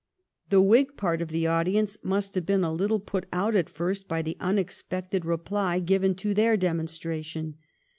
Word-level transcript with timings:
The 0.49 0.63
Whig 0.63 0.97
part 0.97 1.21
of 1.21 1.27
the 1.27 1.45
audience 1.45 1.95
must 2.01 2.33
have 2.33 2.43
been 2.43 2.63
a 2.63 2.73
little 2.73 2.99
put 2.99 3.27
out 3.31 3.55
at 3.55 3.69
first 3.69 4.07
by 4.07 4.23
the 4.23 4.35
unexpected 4.39 5.25
reply 5.25 5.77
given 5.77 6.15
to 6.15 6.33
their 6.33 6.57
demonstration. 6.57 7.57